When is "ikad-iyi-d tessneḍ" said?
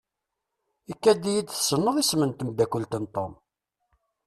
0.91-1.95